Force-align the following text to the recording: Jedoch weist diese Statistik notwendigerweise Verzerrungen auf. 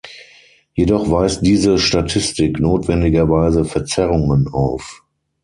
Jedoch 0.73 1.11
weist 1.11 1.45
diese 1.45 1.77
Statistik 1.77 2.59
notwendigerweise 2.59 3.65
Verzerrungen 3.65 4.47
auf. 4.47 5.03